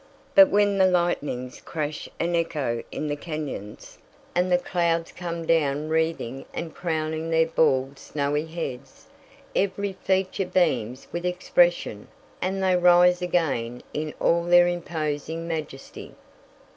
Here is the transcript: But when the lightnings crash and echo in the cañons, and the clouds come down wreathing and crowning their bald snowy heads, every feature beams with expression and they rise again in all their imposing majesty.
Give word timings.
But 0.33 0.49
when 0.49 0.79
the 0.79 0.87
lightnings 0.87 1.61
crash 1.61 2.09
and 2.19 2.35
echo 2.35 2.81
in 2.91 3.05
the 3.05 3.15
cañons, 3.15 3.99
and 4.33 4.51
the 4.51 4.57
clouds 4.57 5.11
come 5.11 5.45
down 5.45 5.89
wreathing 5.89 6.45
and 6.55 6.73
crowning 6.73 7.29
their 7.29 7.45
bald 7.45 7.99
snowy 7.99 8.47
heads, 8.47 9.05
every 9.55 9.93
feature 9.93 10.47
beams 10.47 11.07
with 11.11 11.23
expression 11.23 12.07
and 12.41 12.63
they 12.63 12.75
rise 12.75 13.21
again 13.21 13.83
in 13.93 14.15
all 14.19 14.43
their 14.45 14.67
imposing 14.67 15.47
majesty. 15.47 16.15